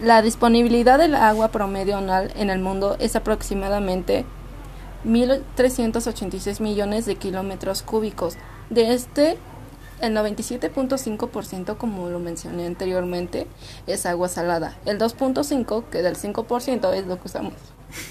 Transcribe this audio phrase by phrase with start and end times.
[0.00, 4.24] La disponibilidad del agua promedio anual en el mundo es aproximadamente
[5.04, 8.36] 1.386 millones de kilómetros cúbicos.
[8.70, 9.38] De este,
[10.00, 13.48] el 97.5%, como lo mencioné anteriormente,
[13.88, 14.76] es agua salada.
[14.86, 17.54] El 2.5%, que del 5% es lo que usamos